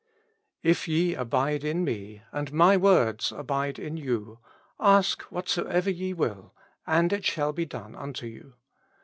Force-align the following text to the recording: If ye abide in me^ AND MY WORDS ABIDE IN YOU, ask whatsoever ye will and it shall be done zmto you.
If 0.63 0.87
ye 0.87 1.13
abide 1.13 1.63
in 1.63 1.85
me^ 1.85 2.21
AND 2.31 2.51
MY 2.51 2.75
WORDS 2.75 3.31
ABIDE 3.31 3.77
IN 3.77 3.97
YOU, 3.97 4.39
ask 4.79 5.21
whatsoever 5.31 5.91
ye 5.91 6.11
will 6.11 6.55
and 6.87 7.13
it 7.13 7.23
shall 7.23 7.53
be 7.53 7.65
done 7.67 7.93
zmto 7.93 8.23
you. 8.27 8.53